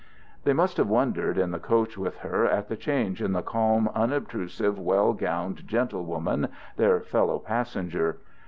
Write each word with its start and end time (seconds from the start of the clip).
They 0.45 0.53
must 0.53 0.77
have 0.77 0.89
wondered, 0.89 1.37
in 1.37 1.51
the 1.51 1.59
coach 1.59 1.95
with 1.95 2.17
her, 2.21 2.43
at 2.47 2.69
the 2.69 2.75
change 2.75 3.21
in 3.21 3.33
the 3.33 3.43
calm, 3.43 3.87
unobtrusive, 3.93 4.79
well 4.79 5.13
gowned 5.13 5.67
gentlewoman, 5.67 6.47
their 6.75 7.01
fellow 7.01 7.37
passenger. 7.37 8.17